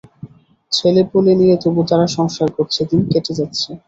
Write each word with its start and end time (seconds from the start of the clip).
ছেলেপুলে 0.71 1.33
নিয়ে 1.39 1.55
তবু 1.63 1.81
তারা 1.89 2.05
সংসার 2.17 2.49
করছে, 2.57 2.81
দিন 2.89 3.01
কেটে 3.11 3.33
যাচ্ছে। 3.39 3.69